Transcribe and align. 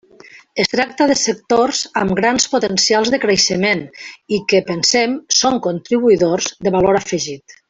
Es 0.61 0.69
tracta 0.69 1.05
de 1.11 1.17
sectors 1.23 1.81
amb 2.01 2.15
grans 2.21 2.47
potencials 2.55 3.11
de 3.17 3.21
creixement, 3.27 3.85
i 4.39 4.43
que, 4.53 4.63
pensem, 4.73 5.17
són 5.43 5.61
contribuïdors 5.71 6.53
de 6.69 6.75
valor 6.79 7.01
afegit. 7.03 7.59